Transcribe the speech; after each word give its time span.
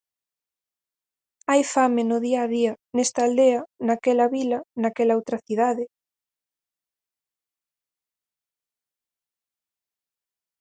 Hai 1.49 1.61
fame 1.73 2.03
no 2.09 2.17
día 2.25 2.39
a 2.45 2.47
día, 2.55 2.73
nesta 2.95 3.19
aldea, 3.27 3.61
naquela 3.87 4.25
vila, 4.35 4.59
naquela 4.81 5.17
outra 5.19 5.37
cidade. 5.45 5.83